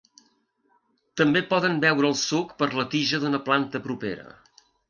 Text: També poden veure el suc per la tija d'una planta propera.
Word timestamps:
També 1.21 1.43
poden 1.51 1.77
veure 1.85 2.11
el 2.13 2.17
suc 2.23 2.57
per 2.63 2.71
la 2.81 2.89
tija 2.97 3.23
d'una 3.25 3.45
planta 3.51 3.87
propera. 3.89 4.31